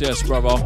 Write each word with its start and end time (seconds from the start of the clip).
Yes, 0.00 0.22
brother. 0.22 0.57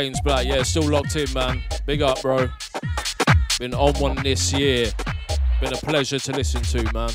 James 0.00 0.20
Black, 0.22 0.46
yeah, 0.46 0.62
still 0.62 0.88
locked 0.88 1.14
in, 1.14 1.30
man. 1.34 1.62
Big 1.84 2.00
up, 2.00 2.22
bro. 2.22 2.48
Been 3.58 3.74
on 3.74 3.92
one 4.00 4.16
this 4.22 4.50
year. 4.50 4.90
Been 5.60 5.74
a 5.74 5.76
pleasure 5.76 6.18
to 6.18 6.32
listen 6.32 6.62
to, 6.62 6.90
man. 6.94 7.10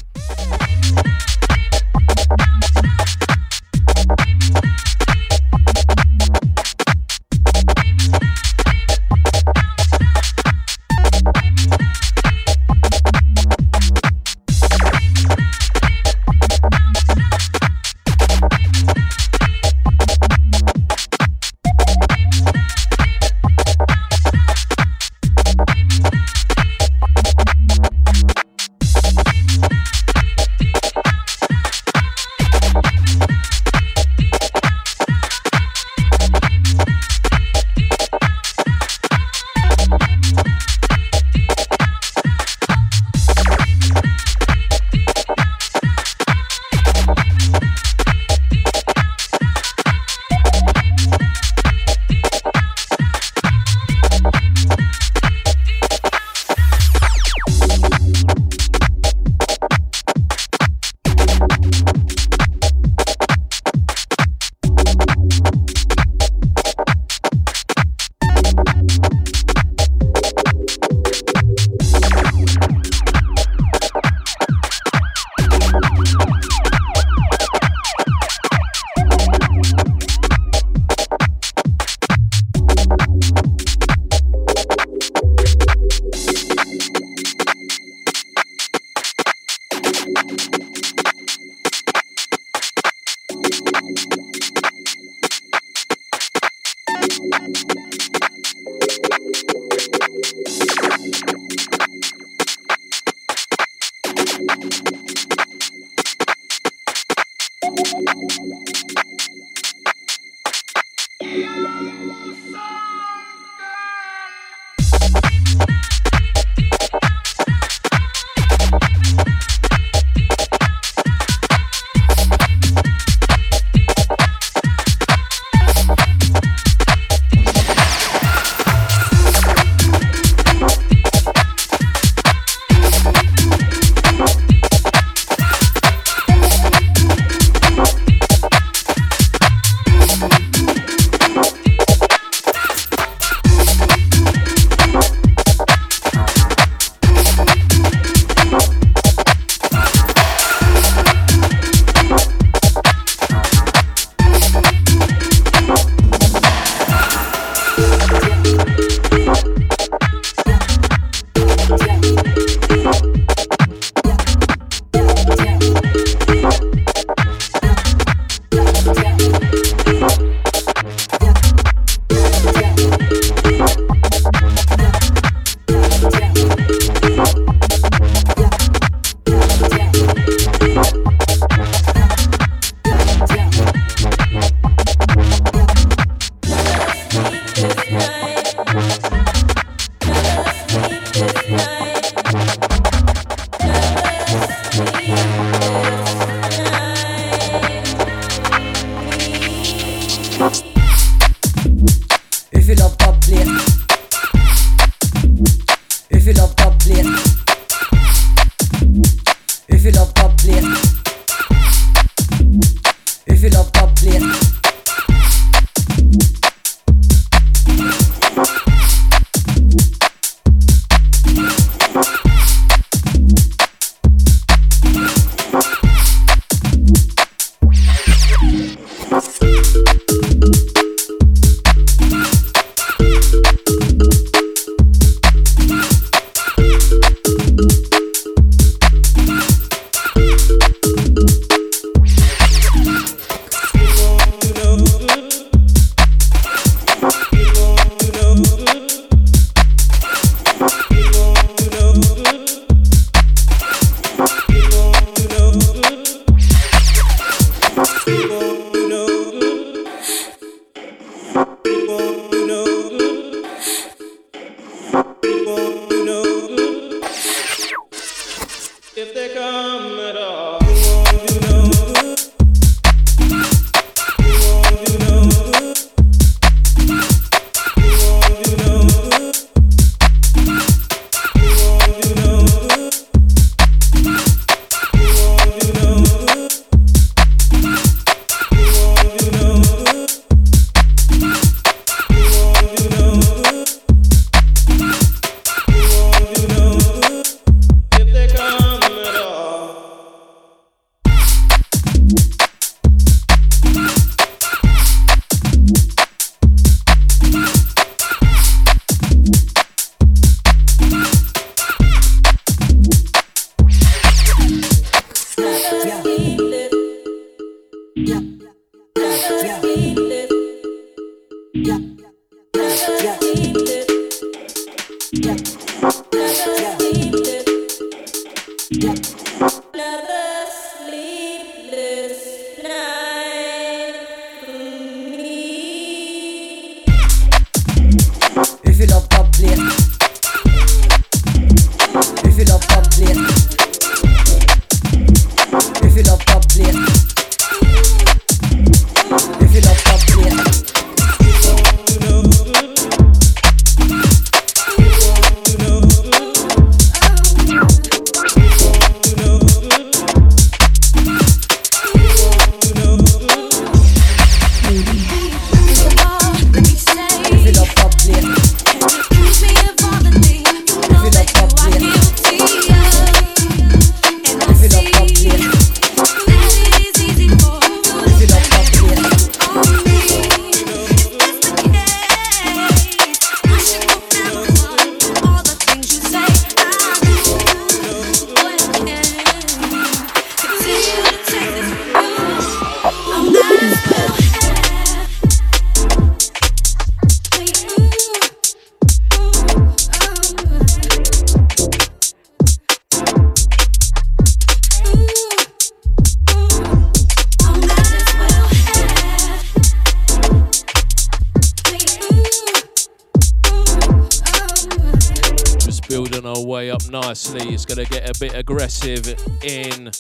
It's 417.34 417.66
going 417.66 417.84
to 417.84 417.92
get 417.92 418.08
a 418.10 418.20
bit 418.20 418.36
aggressive 418.36 419.08
in 419.44 419.92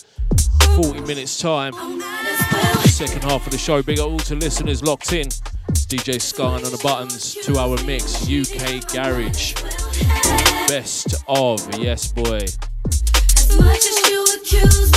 40 0.75 1.01
minutes' 1.01 1.39
time. 1.39 1.73
Second 2.83 3.23
half 3.23 3.45
of 3.45 3.51
the 3.51 3.57
show. 3.57 3.81
Big 3.81 3.99
up 3.99 4.09
all 4.09 4.19
to 4.19 4.35
listeners 4.35 4.83
locked 4.83 5.11
in. 5.11 5.27
It's 5.69 5.85
DJ 5.85 6.15
Skarn 6.15 6.63
on 6.63 6.71
the 6.71 6.79
buttons. 6.83 7.33
Two 7.33 7.57
hour 7.57 7.77
mix. 7.83 8.23
UK 8.23 8.88
Garage. 8.93 9.53
Best 10.67 11.15
of. 11.27 11.79
Yes, 11.79 12.11
boy. 12.11 12.45
five, 14.55 14.94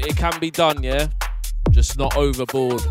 It 0.00 0.16
can 0.16 0.38
be 0.40 0.50
done, 0.50 0.82
yeah? 0.82 1.08
Just 1.70 1.98
not 1.98 2.16
overboard. 2.16 2.82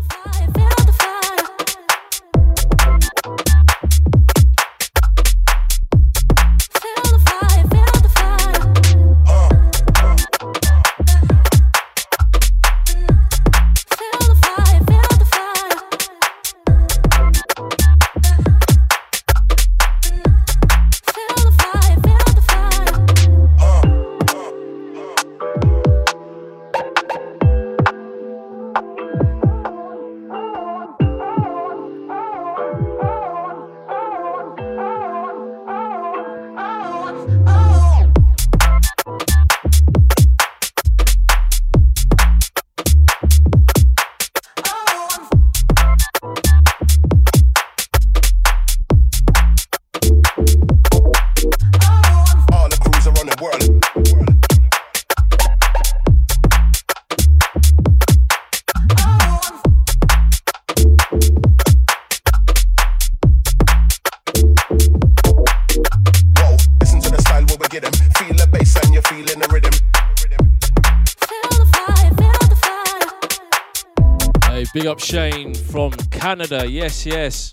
Up 74.88 75.00
Shane 75.00 75.54
from 75.54 75.92
Canada. 76.10 76.66
Yes, 76.66 77.04
yes. 77.04 77.52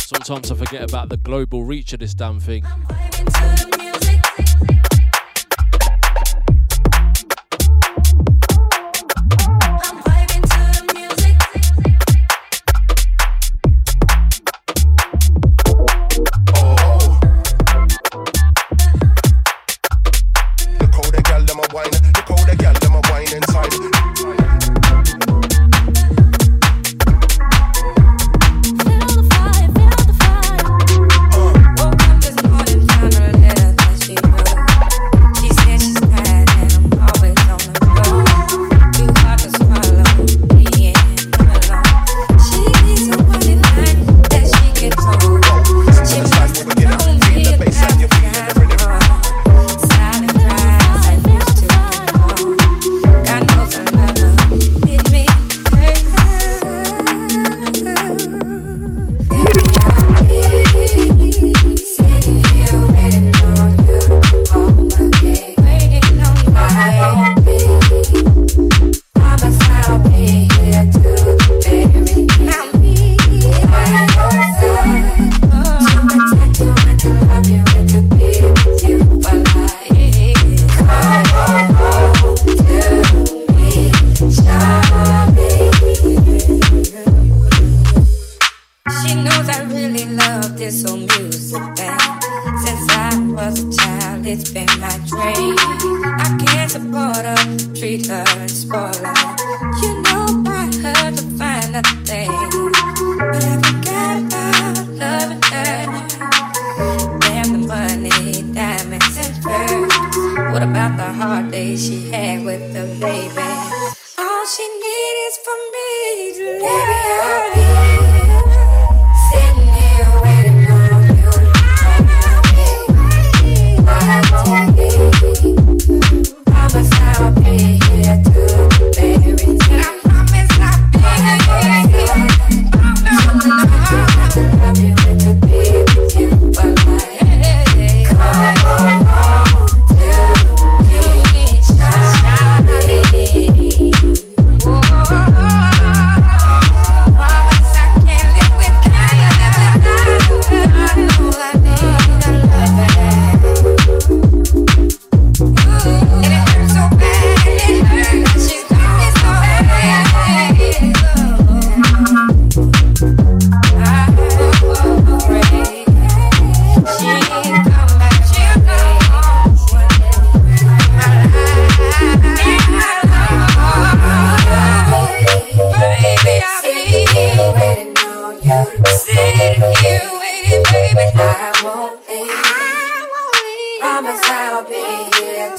Sometimes 0.00 0.50
I 0.50 0.54
forget 0.54 0.82
about 0.82 1.10
the 1.10 1.18
global 1.18 1.62
reach 1.62 1.92
of 1.92 2.00
this 2.00 2.14
damn 2.14 2.40
thing. 2.40 2.64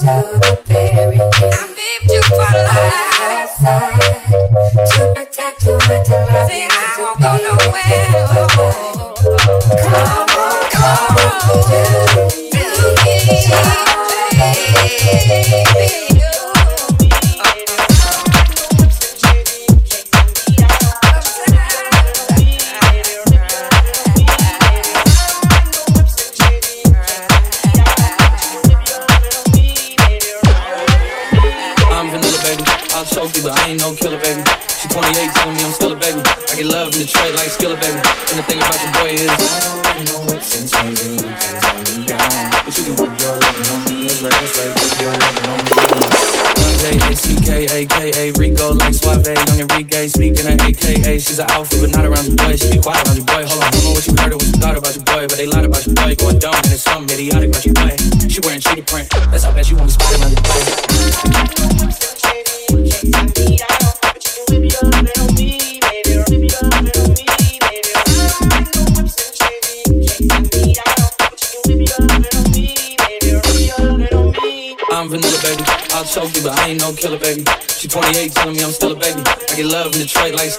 do. 0.03 0.74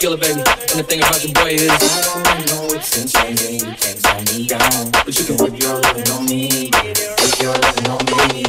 Skilla, 0.07 0.21
baby. 0.21 0.39
And 0.39 0.79
the 0.79 0.85
thing 0.87 1.01
about 1.01 1.25
your 1.25 1.33
boy 1.35 1.59
is, 1.59 1.67
I 1.67 1.79
don't 2.23 2.47
know 2.47 2.71
it's 2.79 2.95
insane, 2.95 3.35
you 3.59 3.75
can't 3.75 3.99
slow 3.99 4.23
me 4.31 4.47
down. 4.47 4.95
But 5.03 5.19
you 5.19 5.27
can 5.27 5.35
put 5.37 5.59
your 5.59 5.83
loving 5.83 6.07
on 6.15 6.23
me, 6.27 6.71
put 6.71 7.35
your 7.43 7.59
loving 7.59 7.91
on 7.91 8.07
me. 8.07 8.47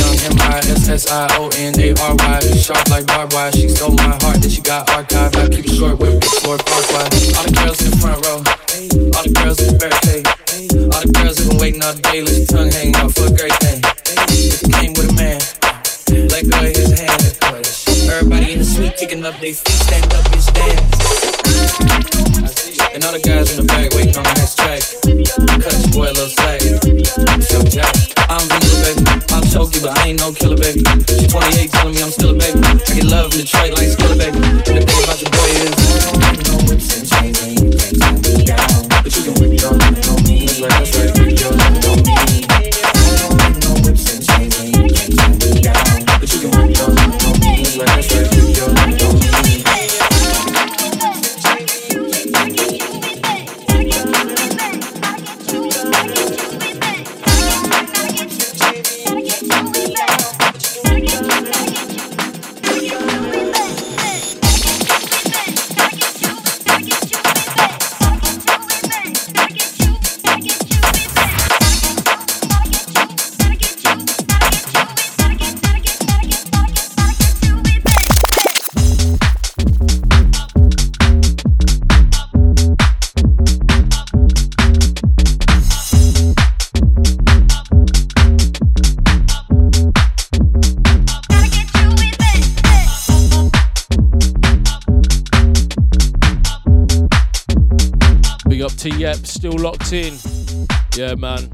Young 0.00 0.16
M-I-S-S-I-O-N-A-R-Y 0.32 2.40
Sharp 2.56 2.88
like 2.88 3.04
barbed 3.06 3.34
wire 3.34 3.52
She 3.52 3.68
stole 3.68 3.92
my 3.92 4.16
heart, 4.24 4.40
then 4.40 4.48
she 4.48 4.62
got 4.62 4.86
archived 4.88 5.33
ain't 30.14 30.20
no 30.20 30.32
killer, 30.32 30.56
baby. 30.56 30.80
She 31.18 31.26
28, 31.26 31.70
telling 31.72 31.94
me 31.94 32.02
I'm 32.02 32.10
still 32.10 32.30
a 32.30 32.38
baby. 32.38 32.60
I 32.62 32.74
get 32.94 33.04
love 33.04 33.32
in 33.32 33.40
Detroit 33.40 33.72
like 33.74 34.03
in. 99.94 100.18
Yeah, 100.96 101.14
man. 101.14 101.50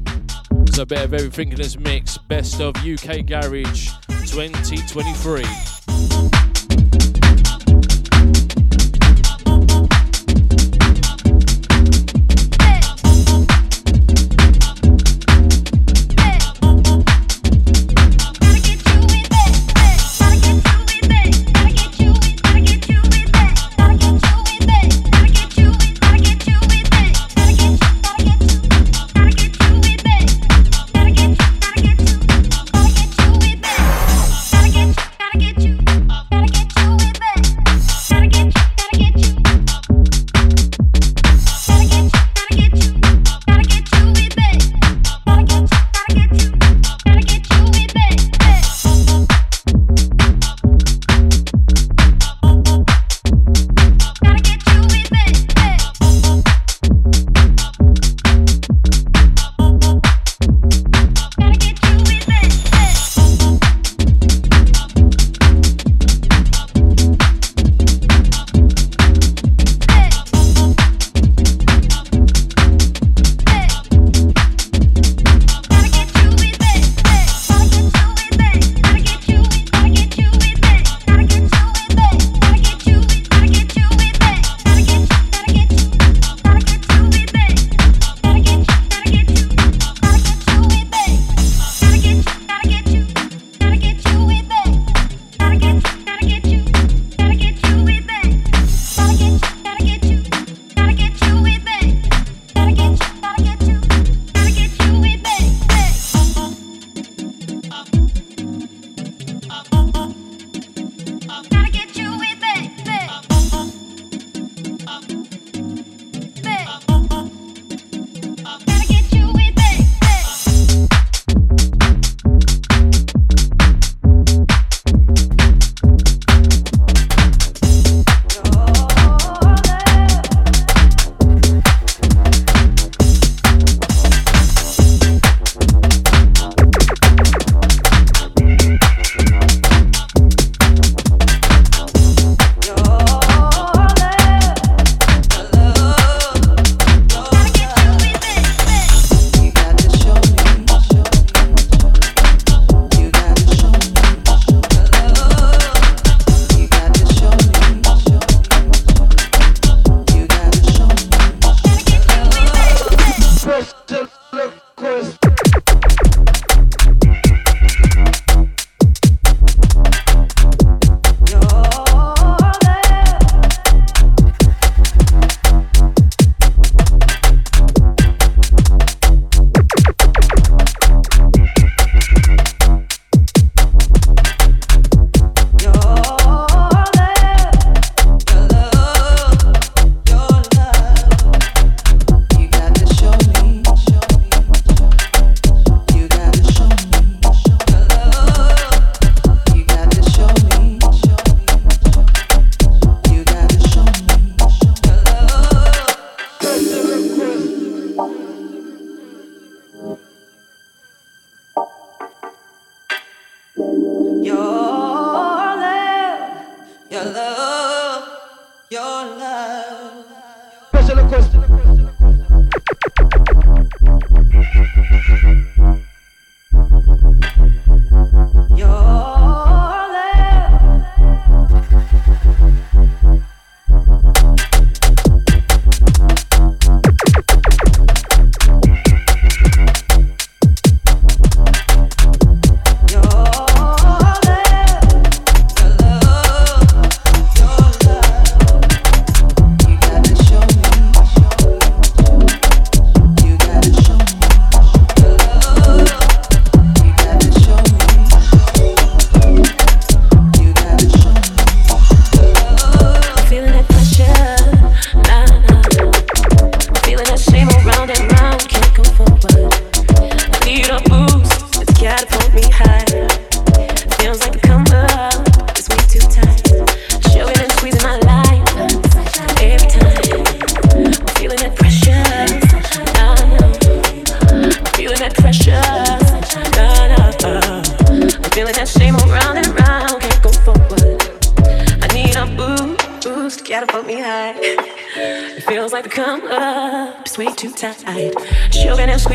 It's 0.67 0.79
a 0.79 0.85
bit 0.85 0.99
of 1.03 1.13
everything 1.13 1.51
in 1.51 1.57
this 1.57 1.77
mix. 1.77 2.17
Best 2.17 2.59
of 2.59 2.75
UK 2.77 3.25
Garage 3.25 3.91
2023. 4.25 5.70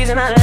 reason 0.07 0.19
I 0.19 0.36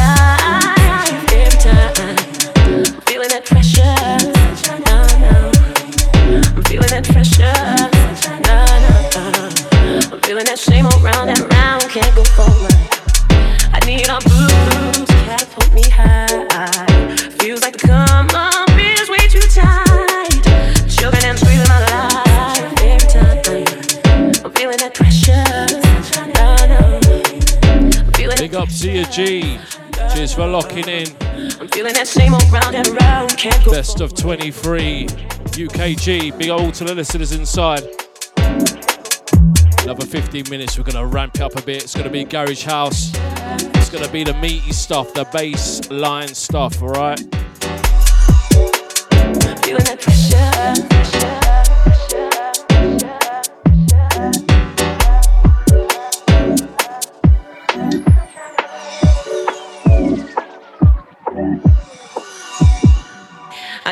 Best 33.72 34.00
of 34.00 34.14
23 34.14 35.06
UKG. 35.06 36.38
Big 36.38 36.48
old 36.48 36.74
to 36.74 36.84
the 36.84 36.94
listeners 36.94 37.32
inside. 37.32 37.82
Another 39.82 40.06
15 40.06 40.44
minutes, 40.48 40.78
we're 40.78 40.84
going 40.84 40.94
to 40.94 41.06
ramp 41.06 41.40
up 41.40 41.56
a 41.56 41.62
bit. 41.62 41.82
It's 41.82 41.94
going 41.94 42.06
to 42.06 42.10
be 42.10 42.22
Garage 42.22 42.64
House. 42.64 43.10
It's 43.74 43.90
going 43.90 44.04
to 44.04 44.12
be 44.12 44.22
the 44.22 44.34
meaty 44.34 44.72
stuff, 44.72 45.12
the 45.12 45.24
bass 45.32 45.90
line 45.90 46.28
stuff, 46.28 46.80
alright? 46.80 47.18
Feeling 49.64 49.84
that 49.84 49.98
pressure. 50.00 51.43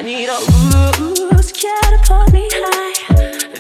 I 0.03 0.05
need 0.05 0.29
a 0.29 0.37
boost, 0.99 1.55
catapult 1.55 2.33
me 2.33 2.49
high. 2.51 2.93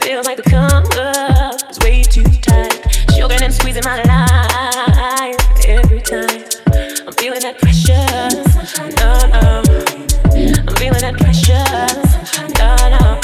Feels 0.02 0.26
like 0.26 0.38
the 0.38 0.42
come 0.42 0.82
up 0.98 1.70
is 1.70 1.78
way 1.78 2.02
too 2.02 2.24
tight. 2.42 2.74
Sugar 3.14 3.36
and 3.40 3.54
squeezing 3.54 3.84
my 3.84 4.02
life 4.02 5.38
every 5.68 6.00
time. 6.00 6.42
I'm 7.06 7.14
feeling 7.14 7.42
that 7.46 7.58
pressure. 7.62 7.94
No, 8.98 9.22
no. 9.30 9.62
I'm 10.66 10.74
feeling 10.82 11.02
that 11.06 11.14
pressure. 11.14 11.62
No, 12.58 12.74
no. 12.90 13.22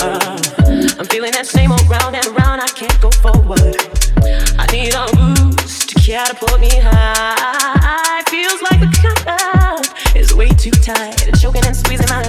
I'm 1.00 1.06
feeling 1.06 1.32
that 1.32 1.46
same 1.46 1.72
old 1.72 1.90
round 1.90 2.14
and 2.14 2.26
round. 2.38 2.62
I 2.62 2.68
can't 2.68 3.00
go 3.00 3.10
forward. 3.10 3.74
I 4.62 4.66
need 4.70 4.94
a 4.94 5.10
boost 5.10 5.88
to 5.88 5.96
catapult 5.98 6.60
me 6.60 6.70
high. 6.70 8.22
Feels 8.30 8.62
like 8.62 8.78
the 8.78 8.86
come 9.02 9.26
up 9.26 9.82
is 10.14 10.32
way 10.36 10.50
too 10.50 10.70
tight. 10.70 11.18
Choking 11.40 11.66
and 11.66 11.74
squeezing 11.74 12.06
my 12.08 12.22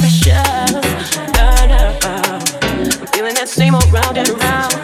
life. 0.00 0.82
same 3.52 3.74
old 3.74 3.92
round 3.92 4.16
and 4.16 4.28
round. 4.30 4.81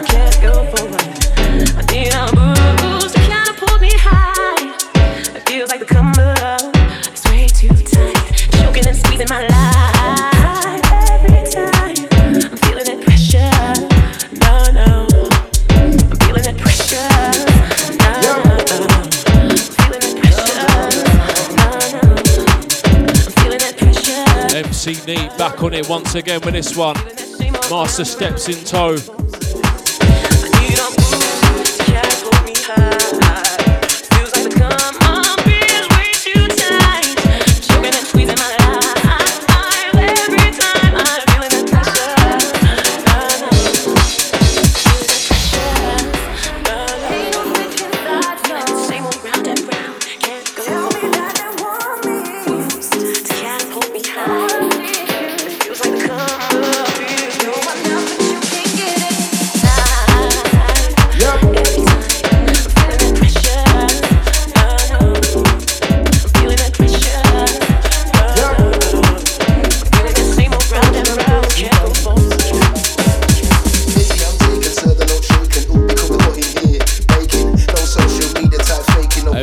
On 25.61 25.73
it 25.73 25.89
once 25.89 26.15
again 26.15 26.39
with 26.45 26.53
this 26.53 26.77
one. 26.77 26.95
Masterstepz 26.95 28.47
in 28.47 28.63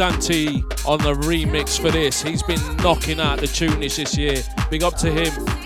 Dante 0.00 0.46
on 0.86 0.96
the 1.00 1.12
remix 1.12 1.78
for 1.78 1.90
this. 1.90 2.22
He's 2.22 2.42
been 2.42 2.58
knocking 2.76 3.20
out 3.20 3.40
the 3.40 3.46
tunish 3.46 3.96
this 3.96 4.16
year. 4.16 4.42
Big 4.70 4.82
up 4.82 4.96
to 4.96 5.12
him. 5.12 5.59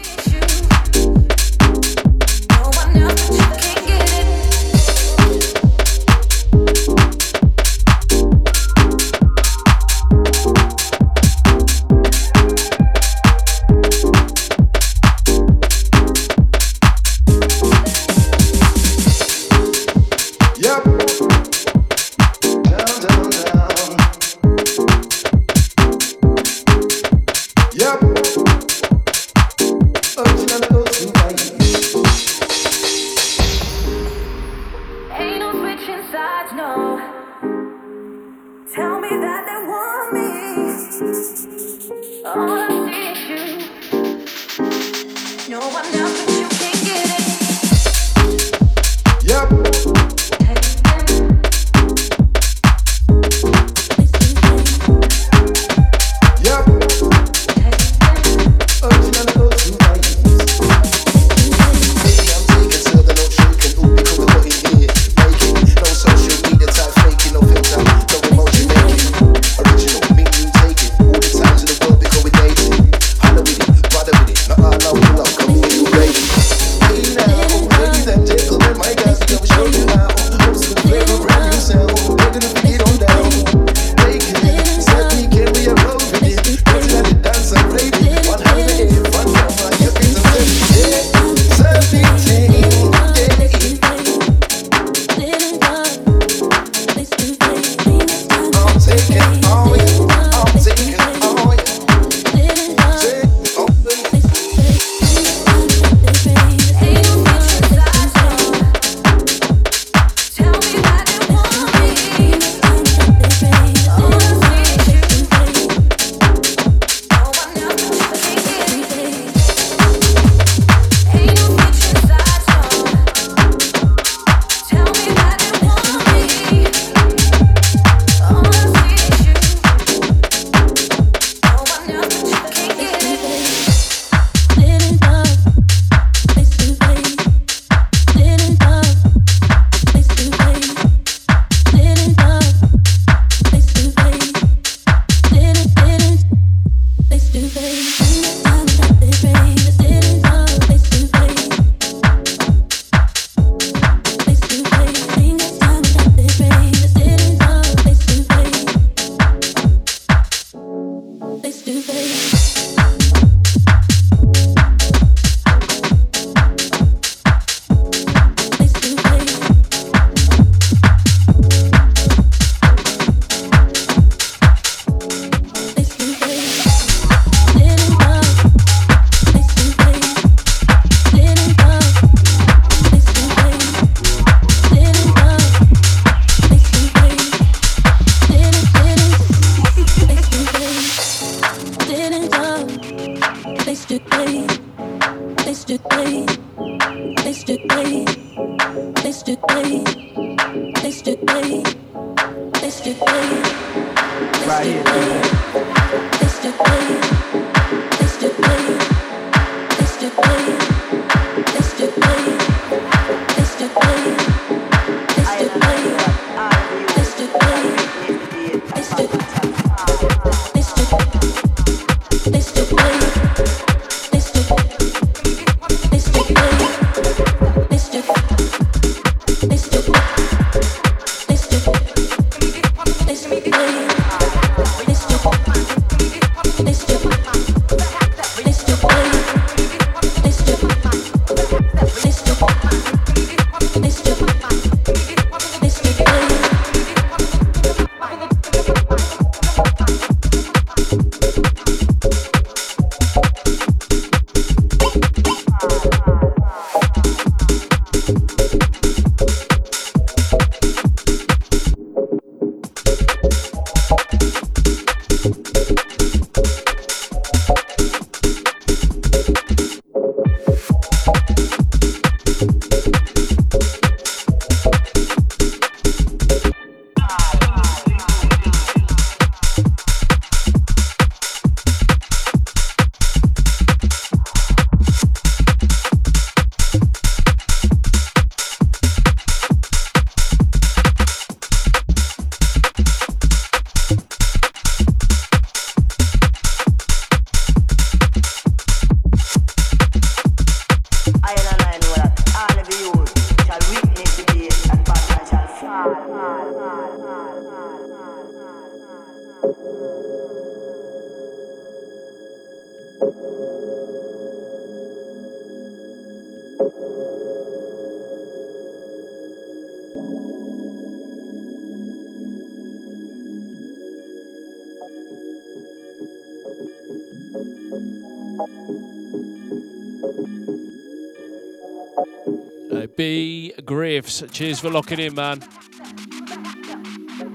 Cheers 334.22 334.60
for 334.60 334.70
locking 334.70 335.00
in, 335.00 335.14
man. 335.14 335.42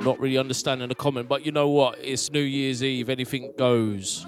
Not 0.02 0.18
really 0.20 0.38
understanding 0.38 0.88
the 0.88 0.96
comment, 0.96 1.28
but 1.28 1.46
you 1.46 1.52
know 1.52 1.68
what? 1.68 2.00
It's 2.02 2.32
New 2.32 2.40
Year's 2.40 2.82
Eve. 2.82 3.10
Anything 3.10 3.52
goes. 3.58 4.26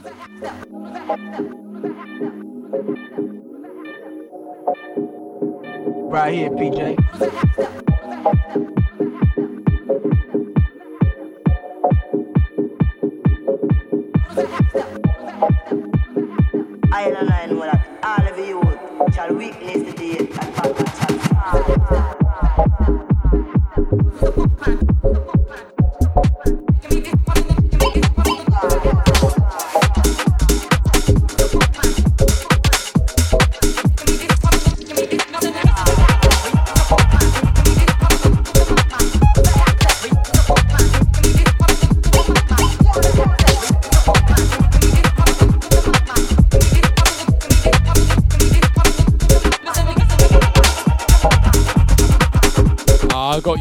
Right 6.11 6.33
here, 6.33 6.49
PJ. 6.49 6.80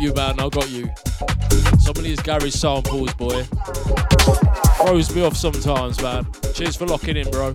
You, 0.00 0.14
man. 0.14 0.40
I 0.40 0.48
got 0.48 0.70
you. 0.70 0.90
Some 1.78 1.96
of 1.96 2.02
these 2.02 2.20
Gary 2.20 2.50
samples, 2.50 3.12
boy. 3.14 3.42
Throws 4.82 5.14
me 5.14 5.22
off 5.22 5.36
sometimes, 5.36 6.00
man. 6.00 6.26
Cheers 6.54 6.76
for 6.76 6.86
locking 6.86 7.16
in, 7.16 7.30
bro. 7.30 7.52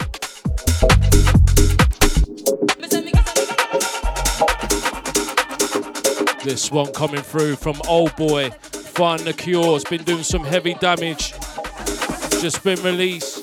This 6.43 6.70
one 6.72 6.93
coming 6.93 7.22
through 7.22 7.56
from 7.56 7.82
Old 7.88 8.16
Boy. 8.16 8.52
Find 8.52 9.22
the 9.22 9.34
Cure. 9.34 9.76
It's 9.78 9.89
been 9.89 10.04
doing 10.04 10.22
some 10.22 10.43
heavy 10.43 10.76
damage. 10.76 11.34
Just 12.39 12.64
been 12.64 12.82
released. 12.84 13.35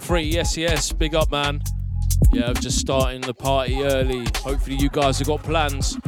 Free. 0.00 0.22
Yes, 0.22 0.56
yes. 0.56 0.92
Big 0.92 1.14
up, 1.14 1.30
man. 1.30 1.60
Yeah, 2.32 2.48
I'm 2.48 2.54
just 2.54 2.78
starting 2.78 3.20
the 3.20 3.34
party 3.34 3.82
early. 3.82 4.26
Hopefully, 4.36 4.76
you 4.76 4.88
guys 4.88 5.18
have 5.18 5.28
got 5.28 5.42
plans. 5.42 5.98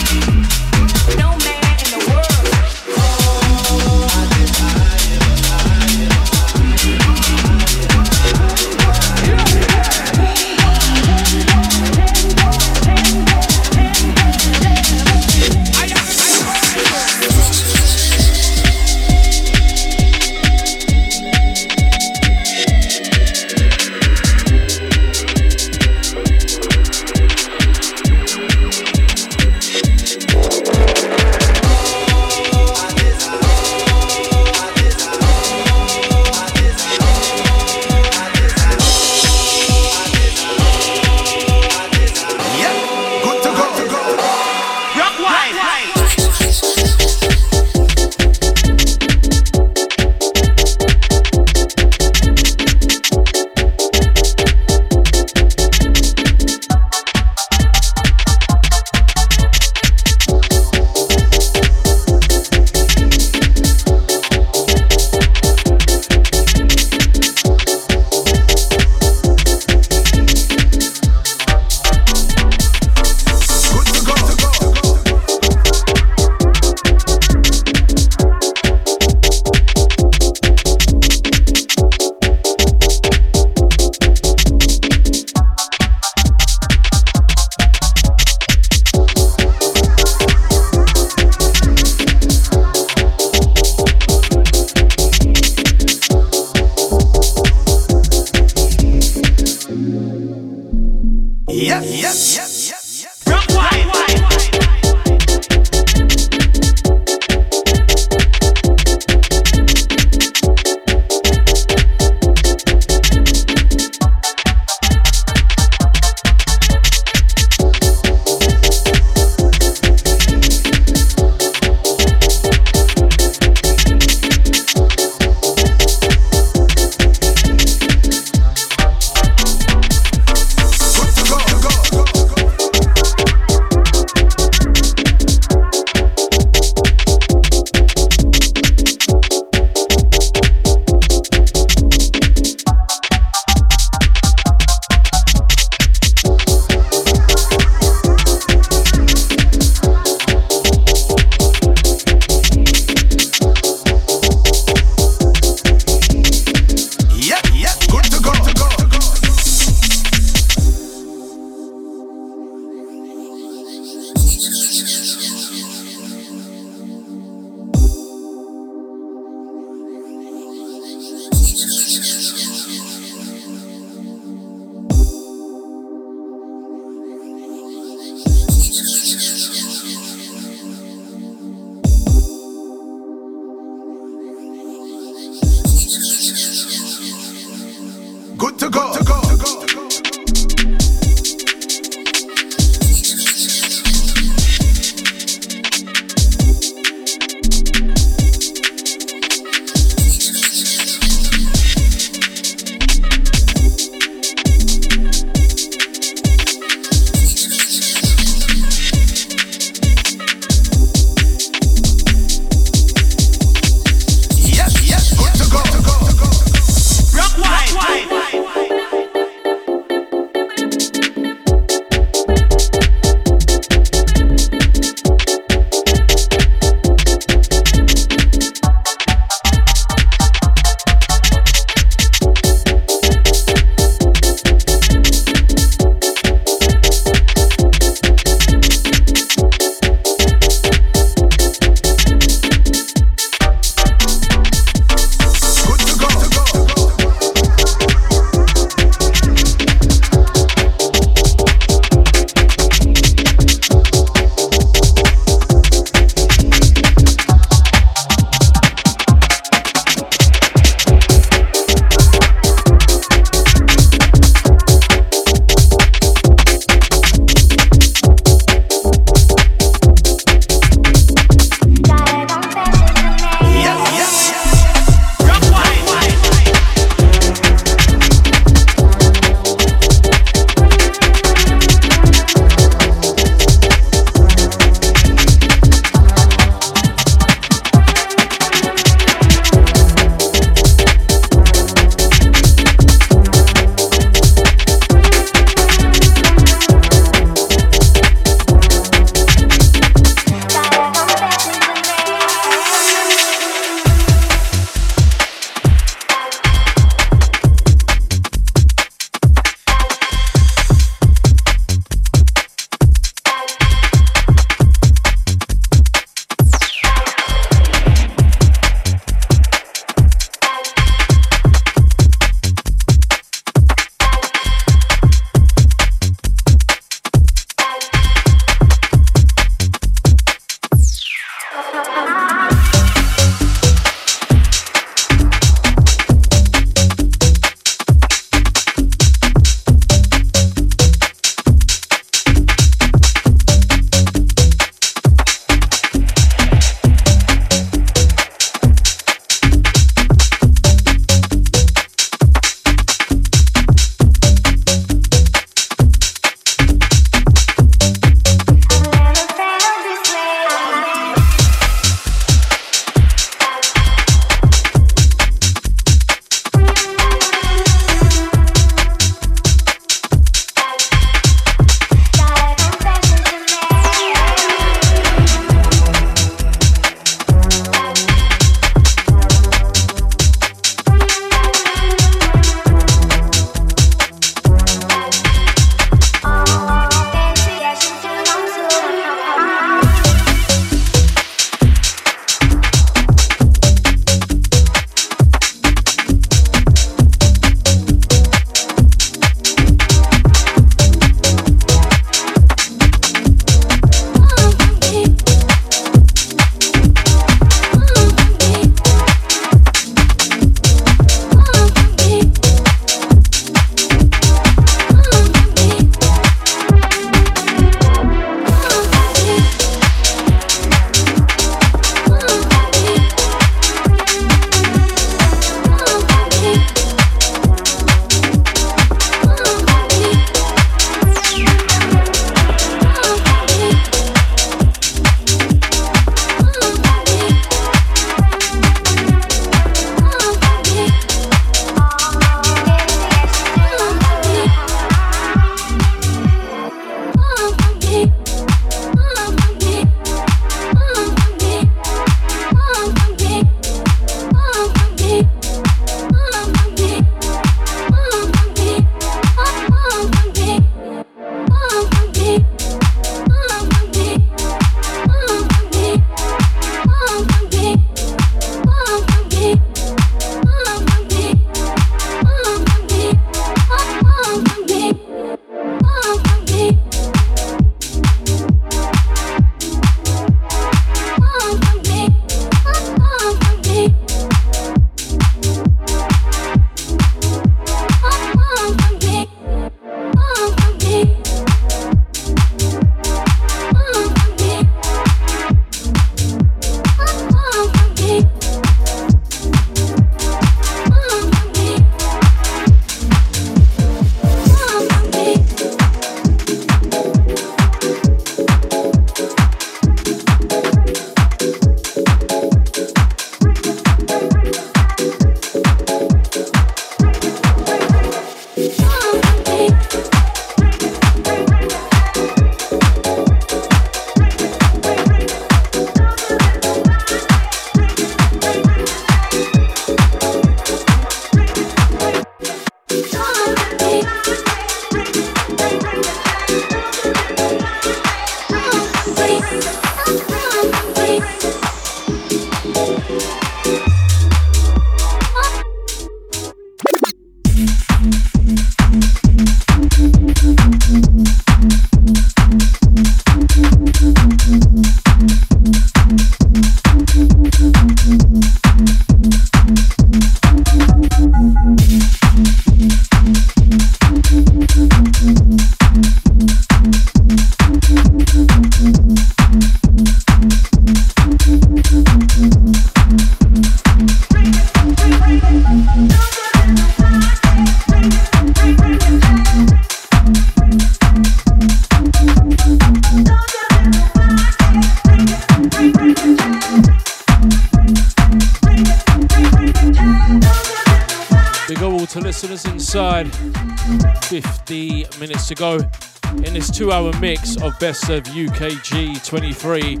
of 597.62 597.78
Best 597.78 598.08
of 598.10 598.24
UKG 598.24 599.24
23. 599.24 600.00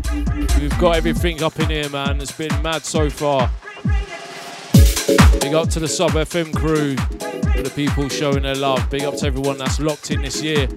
We've 0.60 0.78
got 0.78 0.96
everything 0.96 1.42
up 1.42 1.58
in 1.60 1.68
here, 1.68 1.88
man. 1.90 2.20
It's 2.20 2.32
been 2.32 2.62
mad 2.62 2.84
so 2.84 3.10
far. 3.10 3.50
Big 5.40 5.54
up 5.54 5.68
to 5.70 5.80
the 5.80 5.88
Sub 5.88 6.12
FM 6.12 6.54
crew, 6.54 6.96
for 6.96 7.62
the 7.62 7.72
people 7.74 8.08
showing 8.08 8.42
their 8.42 8.54
love. 8.54 8.88
Big 8.90 9.02
up 9.02 9.16
to 9.16 9.26
everyone 9.26 9.58
that's 9.58 9.78
locked 9.80 10.10
in 10.10 10.22
this 10.22 10.42
year. 10.42 10.68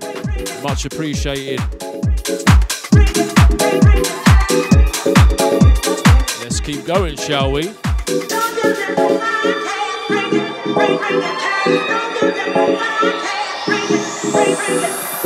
Much 0.63 0.85
appreciated. 0.85 1.59
Let's 6.41 6.59
keep 6.59 6.85
going, 6.85 7.15
shall 7.17 7.51
we? 7.51 7.73
Bring, 8.05 8.27
bring, 10.27 10.97
bring, 14.65 15.16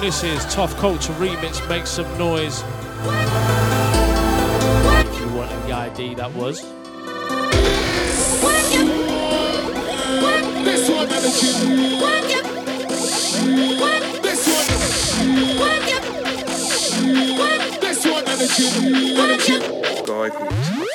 This 0.00 0.24
is 0.24 0.46
Tough 0.46 0.74
Culture 0.78 1.12
Remix, 1.12 1.68
Make 1.68 1.86
Some 1.86 2.06
Noise. 2.16 2.64
If 4.96 5.20
you 5.20 5.28
want 5.36 5.50
the 5.66 5.72
ID, 5.74 6.14
that 6.14 6.32
was. 6.32 6.62
This 6.62 8.42
one, 8.42 8.64
This 10.64 10.88
one, 10.88 10.88
This 10.88 10.88
one, 10.88 11.06
This 18.38 18.58
one, 20.18 20.89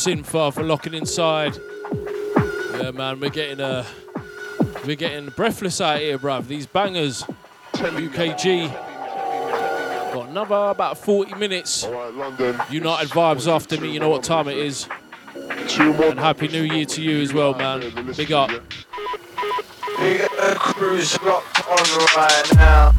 Sinfar 0.00 0.52
for 0.54 0.62
locking 0.62 0.94
inside. 0.94 1.58
Yeah, 2.80 2.92
man, 2.92 3.20
we're 3.20 3.28
getting 3.28 3.60
uh, 3.60 3.84
we're 4.86 4.96
getting 4.96 5.28
breathless 5.28 5.78
out 5.82 6.00
here, 6.00 6.18
bruv. 6.18 6.46
These 6.46 6.66
bangers. 6.66 7.22
UKG. 7.74 8.72
Got 10.14 10.30
another 10.30 10.70
about 10.70 10.96
40 10.96 11.34
minutes. 11.34 11.84
United 11.84 13.10
vibes 13.10 13.46
after 13.46 13.78
me. 13.78 13.92
You 13.92 14.00
know 14.00 14.08
what 14.08 14.22
time 14.22 14.48
it 14.48 14.56
is. 14.56 14.88
And 15.34 16.18
happy 16.18 16.48
New 16.48 16.62
Year 16.62 16.86
to 16.86 17.02
you 17.02 17.20
as 17.20 17.34
well, 17.34 17.52
man. 17.52 17.82
Big 18.16 18.32
up. 18.32 18.50
Cruise 20.56 21.22
locked 21.22 21.68
on 21.68 21.76
right 22.16 22.50
now. 22.54 22.92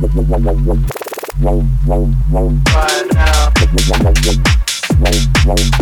Right 2.69 3.02
now. 5.72 5.81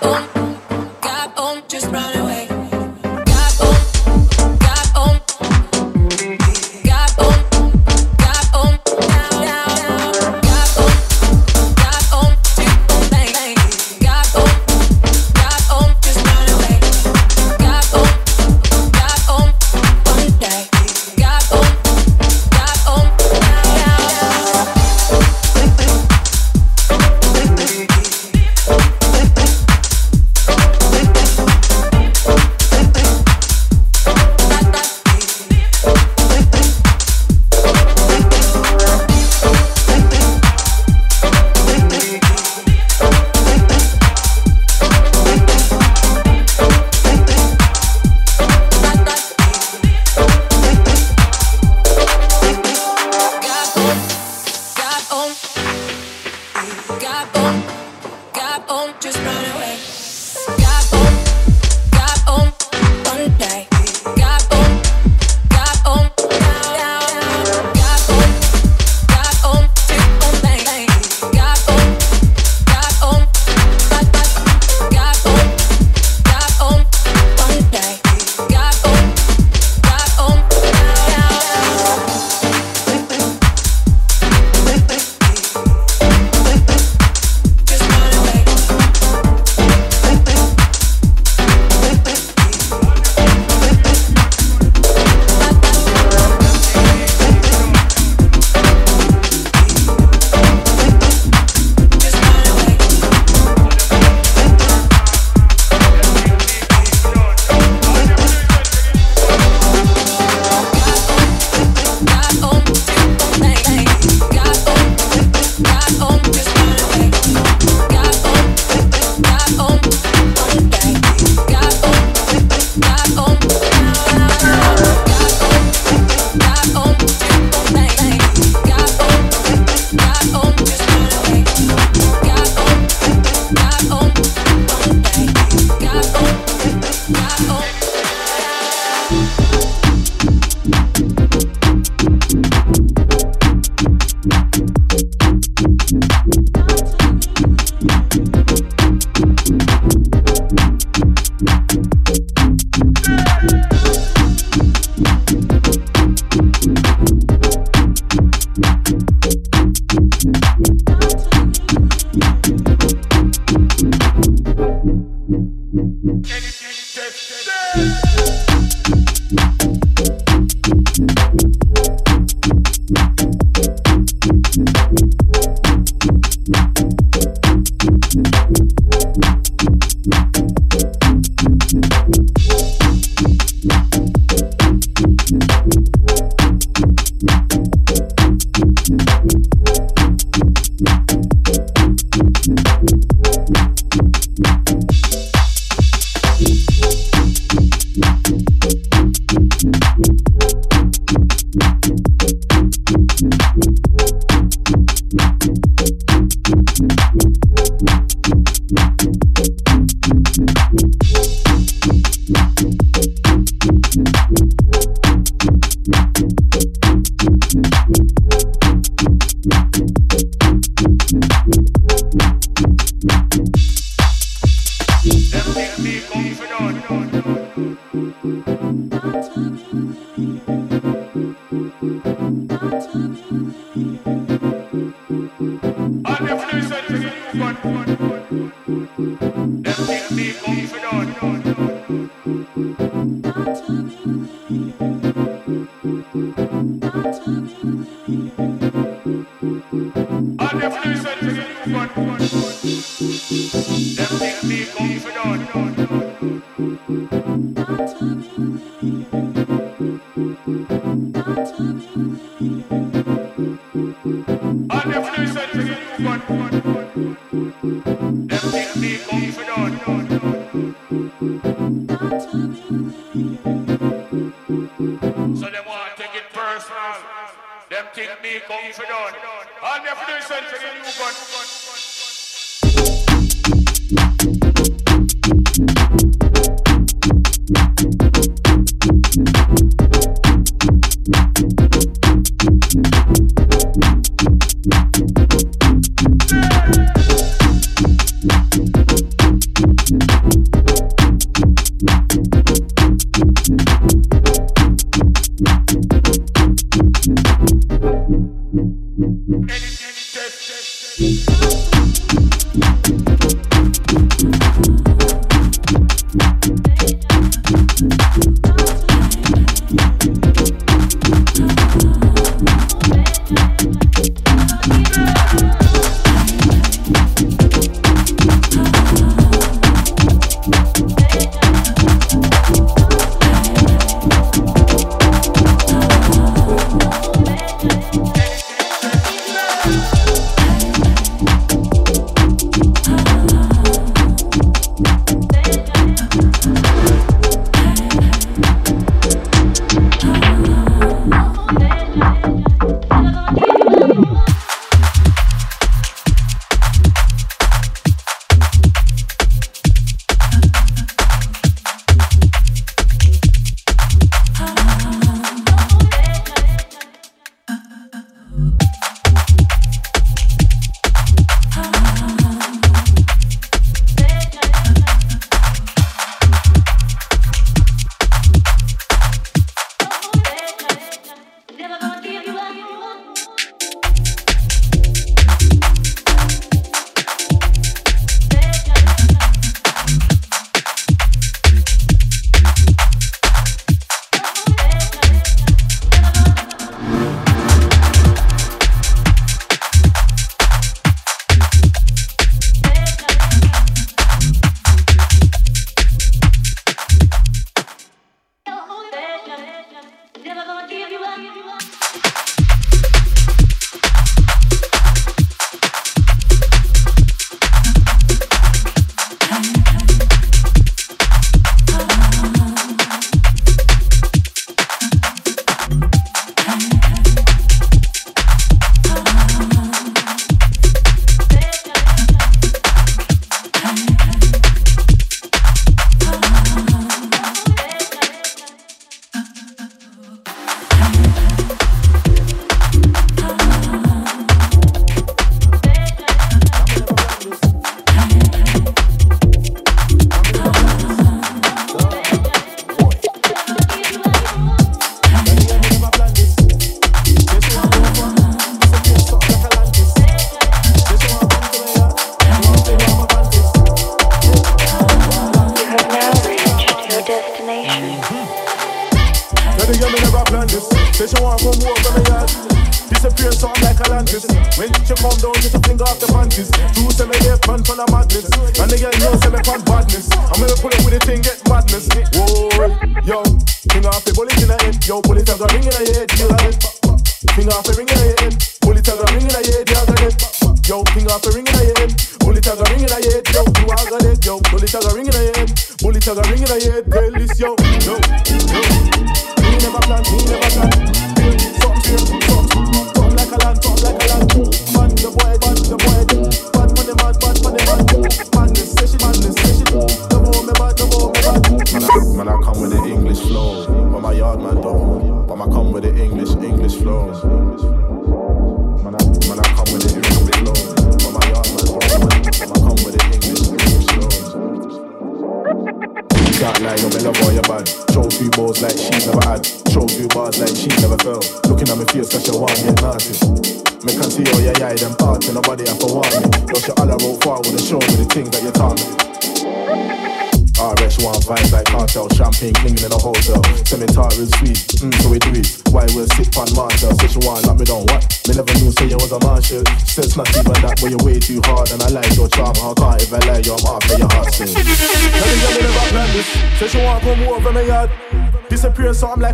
boom. 0.00 0.33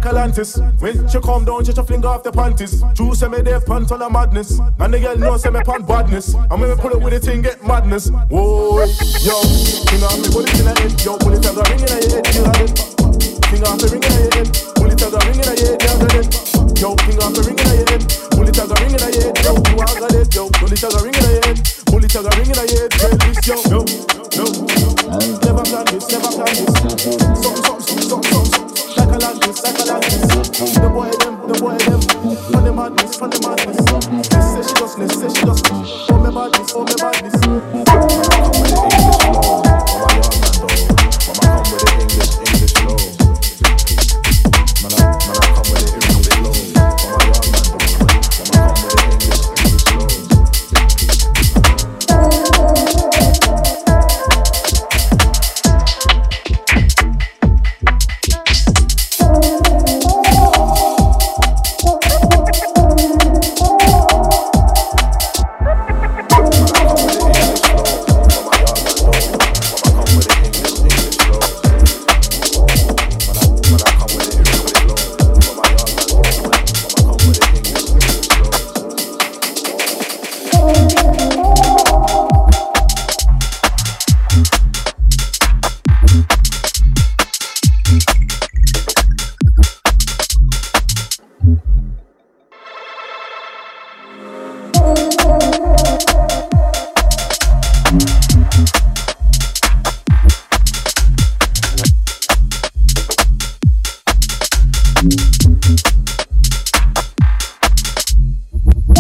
like 0.01 0.13
Atlantis. 0.13 0.59
When 0.79 1.09
she 1.09 1.21
come 1.21 1.45
down, 1.45 1.65
she 1.65 1.73
just 1.73 1.87
fling 1.87 2.05
off 2.05 2.23
the 2.23 2.33
panties. 2.33 2.83
True, 2.95 3.15
say 3.15 3.29
me 3.29 3.41
they 3.43 3.59
pants 3.67 3.93
on 3.93 4.03
a 4.03 4.11
madness. 4.11 4.59
And 4.59 4.95
the 4.95 5.01
girl 5.01 5.17
know 5.17 5.37
say 5.37 5.51
me 5.51 5.61
pan 5.63 5.83
badness. 5.83 6.35
And 6.35 6.61
when 6.61 6.71
me 6.71 6.77
pull 6.77 6.95
up 6.97 7.03
with 7.03 7.13
the 7.13 7.21
thing, 7.21 7.43
get 7.43 7.65
madness. 7.67 8.09
Whoa, 8.29 8.81
yo, 8.81 9.41
finger 9.89 10.07
off 10.07 10.21
me 10.21 10.29
bullet 10.33 10.59
in 10.59 10.65
the 10.65 10.75
head. 10.79 11.05
Yo, 11.05 11.19
bullet 11.19 11.43
time 11.43 11.57
ring 11.57 11.81
in 11.81 11.89
a 11.89 11.99
head, 12.01 12.37
in 12.37 12.45
a 12.45 12.57
head. 12.57 12.79
Thing 13.51 13.65
off 13.65 13.83
me 13.83 13.89
ring 13.91 14.03
in 14.03 14.13
a 14.13 14.37
head. 14.37 14.60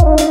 you. 0.02 0.29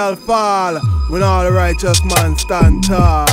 Shall 0.00 0.16
fall 0.16 0.78
when 1.10 1.22
all 1.22 1.44
the 1.44 1.52
righteous 1.52 2.02
man 2.06 2.34
stand 2.34 2.82
tall. 2.82 3.29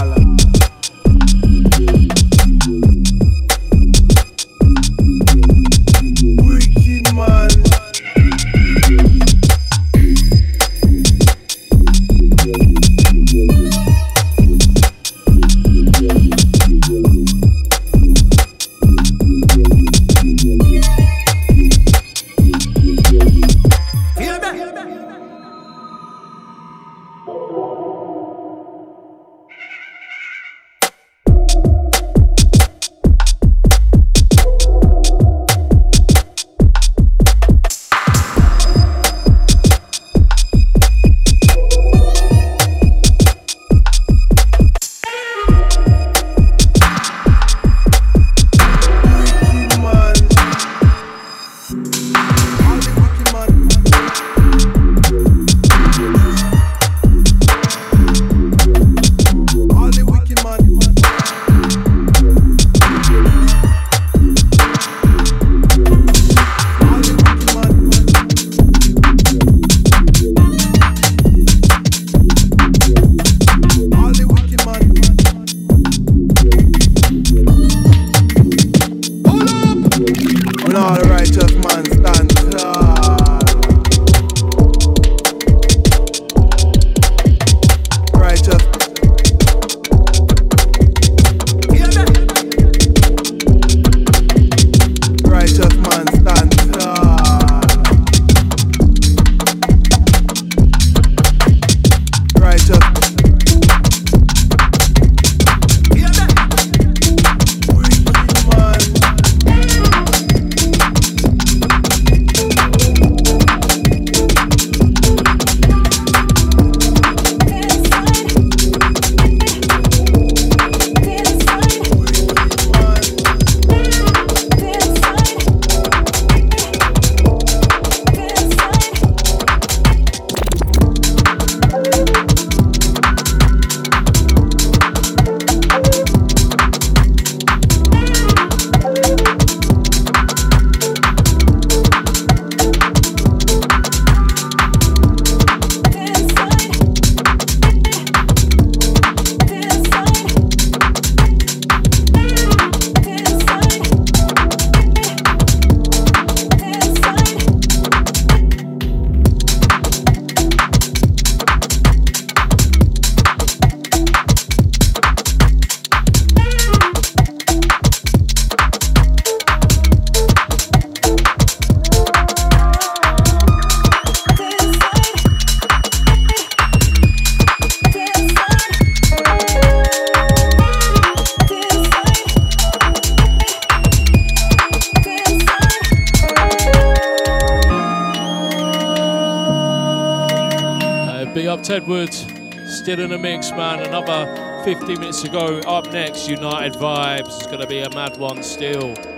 15 194.68 195.00
minutes 195.00 195.22
to 195.22 195.30
go. 195.30 195.60
Up 195.60 195.90
next, 195.94 196.28
United 196.28 196.74
Vibes. 196.74 197.38
It's 197.38 197.48
going 197.48 197.62
to 197.62 197.68
be 197.68 197.80
a 197.80 197.90
mad 197.92 198.18
one 198.18 198.44
still. 198.44 199.17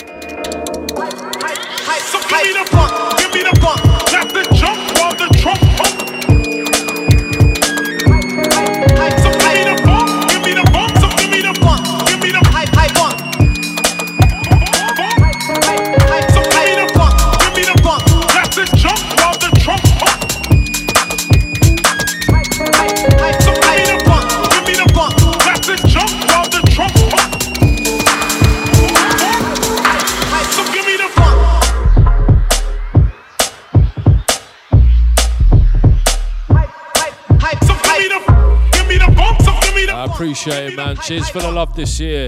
appreciate 40.49 40.73
it, 40.73 40.75
man. 40.75 40.97
Cheers 40.97 41.29
for 41.29 41.41
the 41.41 41.51
love 41.51 41.75
this 41.75 41.99
year. 41.99 42.27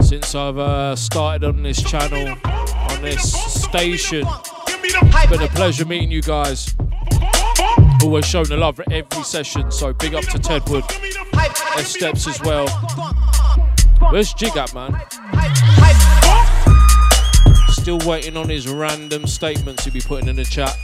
Since 0.00 0.34
I've 0.34 0.58
uh, 0.58 0.96
started 0.96 1.46
on 1.46 1.62
this 1.62 1.82
channel, 1.82 2.36
on 2.44 3.02
this 3.02 3.32
station, 3.32 4.26
it's 4.66 5.30
been 5.30 5.42
a 5.42 5.48
pleasure 5.48 5.84
meeting 5.84 6.10
you 6.10 6.22
guys. 6.22 6.74
Always 8.02 8.26
showing 8.26 8.48
the 8.48 8.56
love 8.56 8.76
for 8.76 8.84
every 8.90 9.22
session, 9.22 9.70
so 9.70 9.92
big 9.92 10.14
up 10.14 10.24
to 10.24 10.38
Ted 10.38 10.68
Wood, 10.68 10.84
S 11.76 11.94
Steps 11.94 12.26
as 12.26 12.40
well. 12.42 12.68
Where's 14.10 14.34
Jig 14.34 14.56
at, 14.56 14.74
man? 14.74 15.00
Still 17.68 17.98
waiting 18.06 18.36
on 18.36 18.48
his 18.48 18.68
random 18.68 19.26
statements 19.26 19.84
he'll 19.84 19.94
be 19.94 20.00
putting 20.00 20.28
in 20.28 20.36
the 20.36 20.44
chat. 20.44 20.76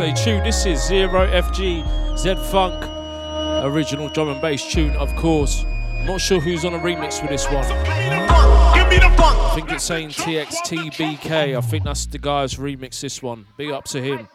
say 0.00 0.14
tune. 0.14 0.42
This 0.42 0.64
is 0.64 0.82
Zero 0.86 1.26
FG 1.26 2.16
Z 2.16 2.34
Funk, 2.50 2.82
original 3.64 4.08
drum 4.08 4.30
and 4.30 4.40
bass 4.40 4.72
tune, 4.72 4.96
of 4.96 5.14
course. 5.16 5.66
Not 6.06 6.22
sure 6.22 6.40
who's 6.40 6.64
on 6.64 6.72
a 6.72 6.78
remix 6.78 7.20
with 7.20 7.28
this 7.28 7.44
one. 7.46 7.66
I 7.66 9.52
think 9.54 9.70
it's 9.70 9.84
saying 9.84 10.08
TXTBK. 10.10 11.54
I 11.54 11.60
think 11.60 11.84
that's 11.84 12.06
the 12.06 12.16
guy's 12.16 12.54
remix 12.54 13.00
this 13.02 13.22
one. 13.22 13.44
Big 13.58 13.70
up 13.70 13.84
to 13.86 14.00
him. 14.00 14.26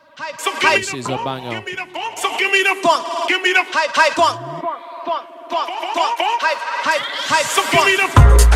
This 0.62 0.94
is 0.94 1.08
a 1.08 1.18
banger. 1.24 1.64
So 2.16 2.38
give 2.38 2.52
me 2.52 2.62
the 2.62 2.76
funk, 2.84 3.28
give 3.28 3.42
me 3.42 3.54
the 3.54 3.64
hype, 3.64 3.90
hype, 3.92 4.14
funk, 4.14 4.40
funk, 5.04 5.28
funk, 5.50 5.70
funk, 5.96 6.18
funk, 6.20 6.42
hype, 6.42 6.60
hype, 6.86 7.02
hype. 7.02 7.46
So 7.46 7.64
give 7.72 7.86
me 7.86 7.96
the. 7.96 8.55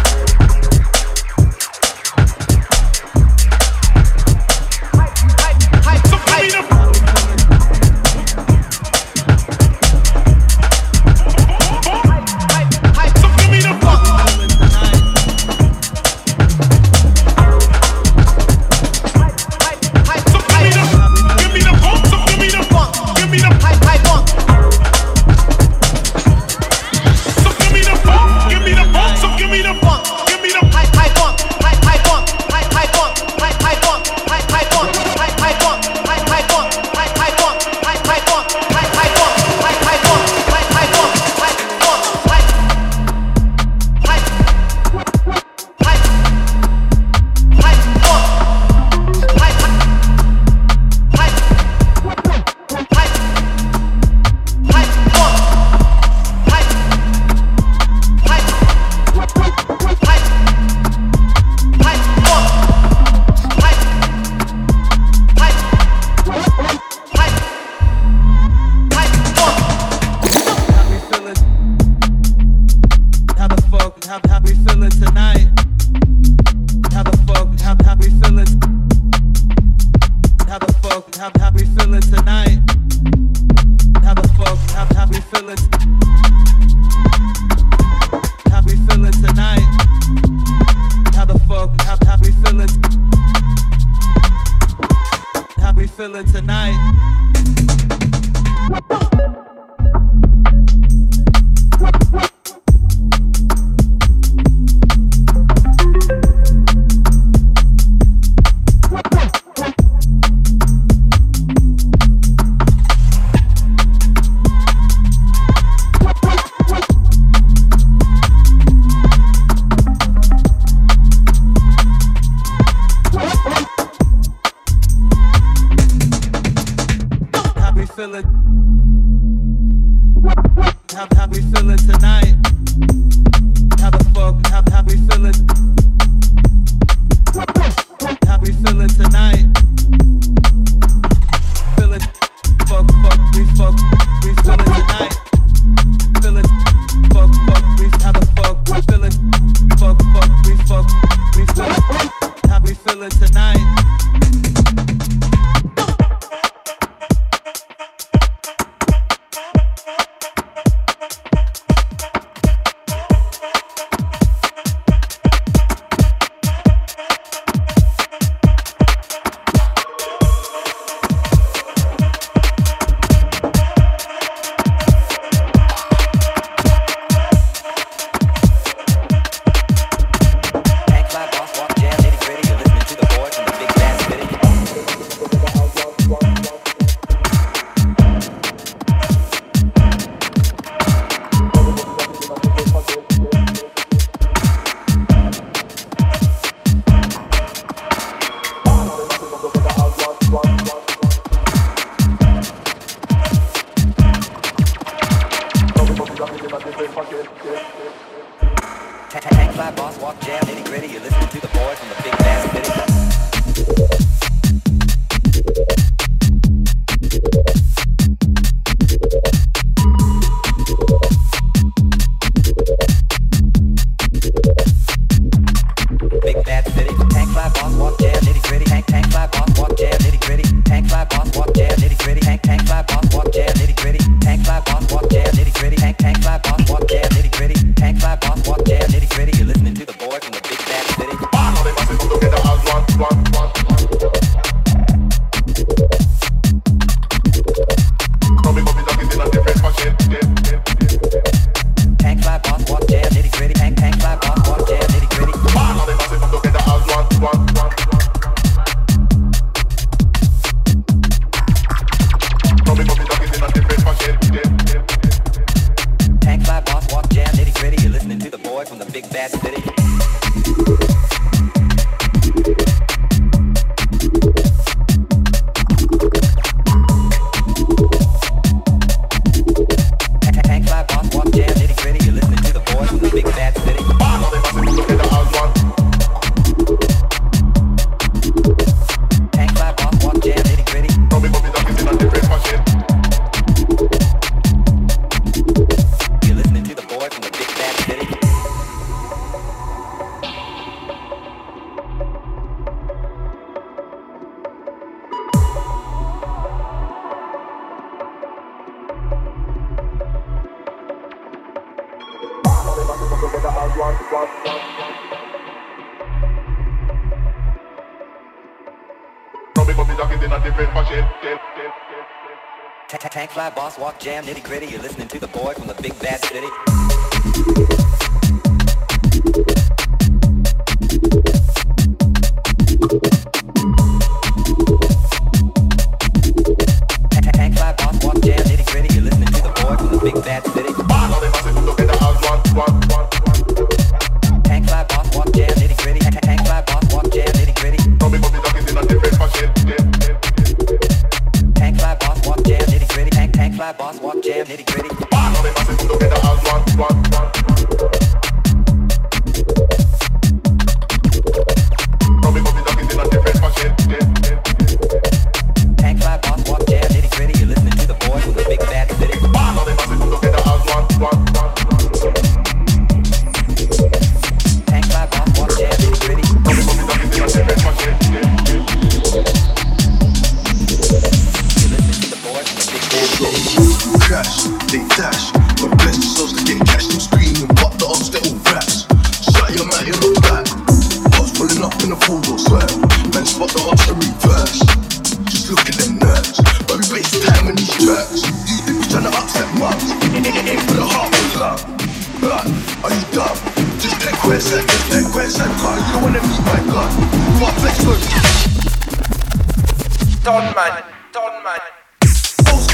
damn 324.21 324.35
nitty 324.35 324.43
gritty. 324.43 324.78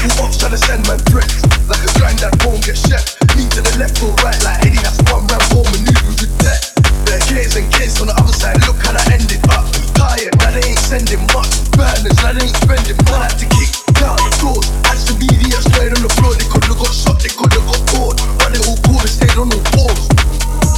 Who 0.06 0.22
wants 0.22 0.38
trying 0.38 0.54
to 0.54 0.60
send 0.62 0.86
man 0.86 1.02
bricks? 1.10 1.42
Like 1.66 1.82
a 1.82 1.90
grind 1.98 2.22
that 2.22 2.30
won't 2.46 2.62
get 2.62 2.78
shit. 2.78 3.02
Me 3.34 3.42
to 3.42 3.58
the 3.58 3.74
left 3.74 3.98
or 4.06 4.14
right, 4.22 4.38
like 4.46 4.62
Eddie, 4.62 4.78
that's 4.78 5.02
one 5.10 5.26
round 5.26 5.42
four 5.50 5.66
maneuvers 5.74 6.22
with 6.22 6.30
death. 6.38 6.78
There 7.10 7.18
kids 7.26 7.58
and 7.58 7.66
kids 7.74 7.98
on 7.98 8.06
the 8.06 8.14
other 8.14 8.30
side, 8.30 8.54
look 8.70 8.78
how 8.86 8.94
I 8.94 9.02
ended 9.10 9.42
up. 9.50 9.66
Tired, 9.98 10.30
now 10.38 10.54
they 10.54 10.62
ain't 10.62 10.78
sending 10.78 11.26
much. 11.34 11.50
Burners, 11.74 12.14
now 12.22 12.30
they 12.38 12.46
ain't 12.46 12.54
spending. 12.54 12.94
I 13.10 13.26
had 13.26 13.34
to 13.34 13.46
kick 13.50 13.70
down 13.98 14.14
the 14.22 14.30
doors. 14.38 14.70
As 14.86 15.10
the 15.10 15.18
media 15.18 15.58
straight 15.58 15.90
on 15.90 15.98
the 15.98 16.12
floor, 16.22 16.38
they 16.38 16.46
could've 16.46 16.78
got 16.78 16.94
shot, 16.94 17.18
they 17.18 17.32
could've 17.34 17.66
got 17.66 17.82
bored. 17.90 18.14
But 18.38 18.54
they 18.54 18.62
all 18.62 18.78
cool, 18.86 19.02
they 19.02 19.10
stayed 19.10 19.34
on 19.34 19.50
the 19.50 19.58
walls. 19.74 20.06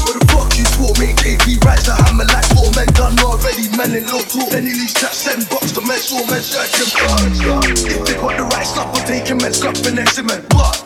What 0.09 0.17
the 0.17 0.25
fuck 0.33 0.57
you 0.57 0.65
thought, 0.73 0.97
mate? 0.97 1.21
JV 1.21 1.61
rides 1.69 1.85
a 1.85 2.01
hammer 2.01 2.25
like 2.33 2.49
four 2.57 2.73
men 2.73 2.89
done 2.97 3.21
already, 3.21 3.69
man 3.77 3.93
in 3.93 4.09
low 4.09 4.25
talk. 4.25 4.49
Then 4.57 4.65
he 4.65 4.73
leaves 4.73 4.97
that 5.05 5.13
send 5.13 5.45
box 5.53 5.77
to 5.77 5.85
men, 5.85 6.01
saw 6.01 6.25
men 6.33 6.41
searching. 6.41 6.89
Slapp 8.69 8.95
og 8.95 9.07
drikke 9.09 9.35
melk, 9.41 9.55
slapp 9.63 9.87
en 9.89 9.99
eksiment. 10.05 10.78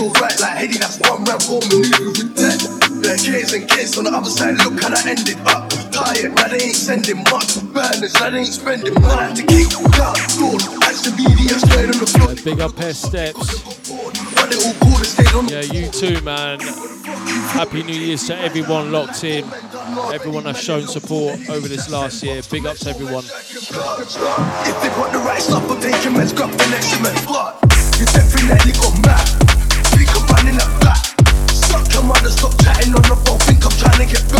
actual 0.00 0.20
right, 0.20 0.40
like 0.40 0.56
heading 0.56 0.80
that's 0.80 0.98
one 1.08 1.24
round 1.24 1.42
four 1.42 1.60
maneuvering 1.68 2.32
dead. 2.34 2.60
Kids 3.20 3.52
and 3.52 3.68
kids 3.68 3.98
on 3.98 4.04
the 4.04 4.10
other 4.10 4.30
side, 4.30 4.56
look 4.64 4.80
how 4.80 4.94
I 4.94 5.02
ended 5.08 5.36
up. 5.46 5.68
Tired, 5.90 6.34
now 6.34 6.48
they 6.48 6.62
ain't 6.62 6.76
sending 6.76 7.18
much. 7.24 7.60
Burners, 7.72 8.14
now 8.14 8.30
they 8.30 8.38
ain't 8.38 8.54
spending 8.54 8.94
money. 9.02 9.34
To 9.34 9.42
kick 9.42 9.68
down, 9.92 10.16
gold. 10.38 10.62
That's 10.80 11.02
the 11.02 11.12
media 11.16 11.58
straight 11.58 11.90
on 11.90 11.98
the 11.98 12.06
floor. 12.06 12.34
Big 12.44 12.60
up 12.60 12.76
hair 12.78 12.94
steps. 12.94 13.60
Yeah, 15.50 15.62
you 15.72 15.90
too, 15.90 16.20
man. 16.22 16.60
Happy 17.50 17.82
New 17.82 17.94
Year 17.94 18.16
to 18.16 18.38
everyone 18.38 18.92
locked 18.92 19.24
in, 19.24 19.44
everyone 20.14 20.44
has 20.44 20.60
shown 20.60 20.86
support 20.86 21.38
over 21.50 21.66
this 21.66 21.90
last 21.90 22.22
year. 22.22 22.40
Big 22.50 22.64
ups, 22.64 22.86
everyone. 22.86 23.24
If 23.24 23.70
they 24.82 24.90
want 25.00 25.12
the 25.12 25.18
right 25.26 25.42
stuff, 25.42 25.66
they 25.80 25.90
can 25.90 26.12
mess 26.12 26.32
up 26.34 26.50
the 26.50 26.66
next 26.70 27.00
man. 27.02 27.16
You 27.98 28.06
definitely 28.06 28.72
got 28.72 29.04
mad 29.04 29.39
in 30.50 30.56
the 30.56 30.64
flat. 30.80 31.50
Suck 31.50 31.92
your 31.92 32.02
mother, 32.02 32.30
stop 32.30 32.52
chatting 32.62 32.94
on 32.94 33.02
the 33.02 33.16
phone. 33.24 33.38
Think 33.38 33.64
I'm 33.64 33.72
trying 33.78 34.06
to 34.06 34.14
get 34.14 34.32
back. 34.32 34.39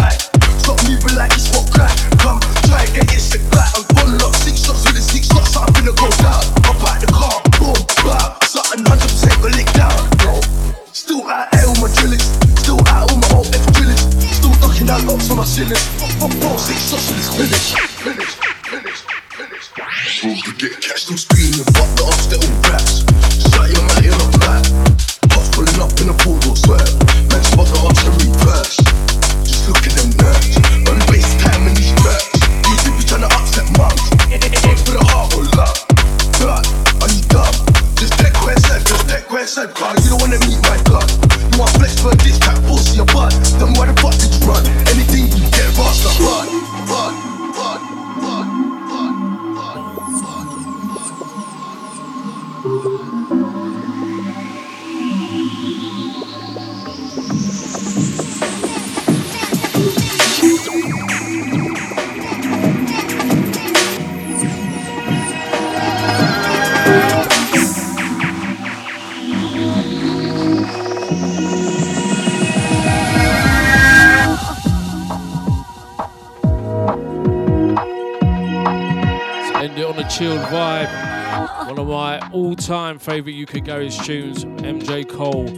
time 82.70 83.00
favourite 83.00 83.34
UK 83.34 83.64
Garage 83.64 83.98
tunes, 84.06 84.44
MJ 84.44 85.02
Cole, 85.08 85.48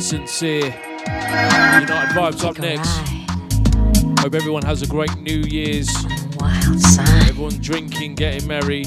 Sincere, 0.00 0.64
United 0.64 2.12
Vibes 2.12 2.42
up 2.42 2.58
next. 2.58 2.90
Hope 4.20 4.34
everyone 4.34 4.64
has 4.64 4.82
a 4.82 4.86
great 4.88 5.16
New 5.18 5.42
Year's. 5.42 5.88
Everyone 7.28 7.56
drinking, 7.60 8.16
getting 8.16 8.48
merry, 8.48 8.84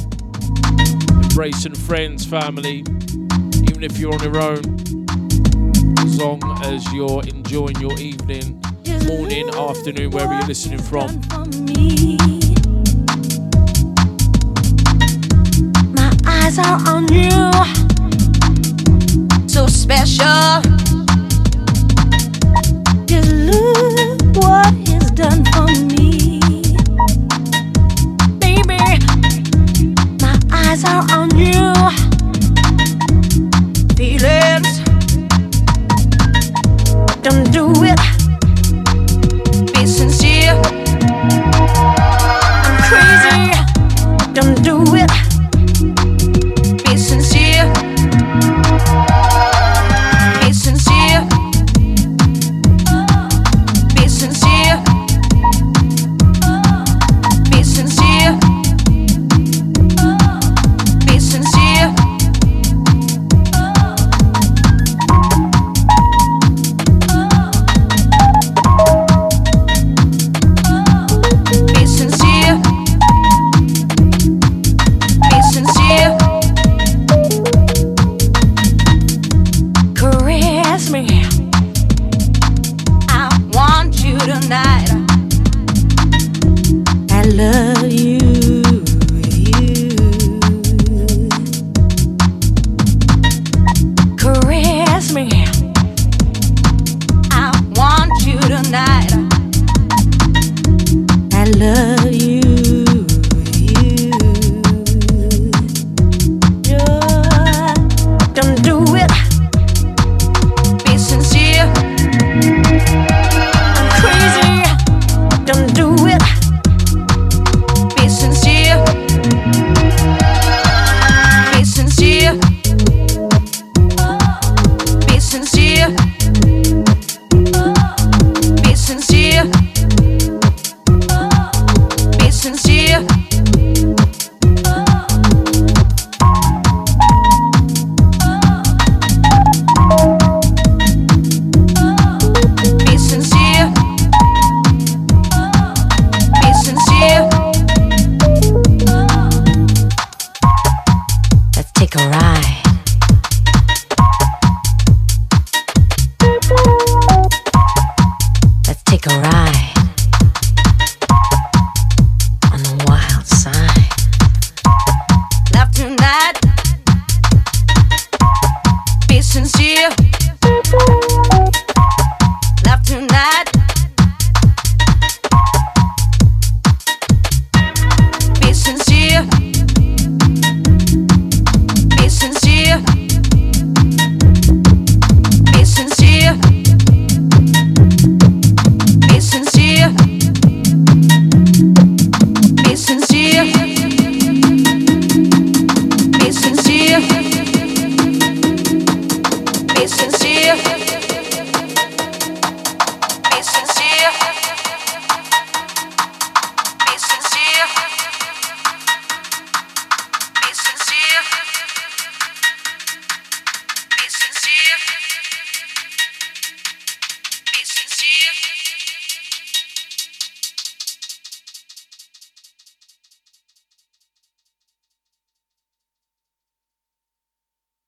embracing 1.24 1.74
friends, 1.74 2.26
family, 2.26 2.80
even 3.70 3.82
if 3.82 3.98
you're 3.98 4.14
on 4.14 4.24
your 4.26 4.42
own. 4.42 4.60
As 6.00 6.20
long 6.20 6.42
as 6.66 6.86
you're 6.92 7.24
enjoying 7.28 7.80
your 7.80 7.98
evening, 7.98 8.62
morning, 9.08 9.48
afternoon, 9.56 10.12
wherever 10.12 10.34
you're 10.34 10.48
listening 10.48 10.80
from. 10.80 11.22
out 16.60 16.88
on 16.88 17.08
you. 17.14 17.40
So 19.48 19.68
special. 19.68 20.79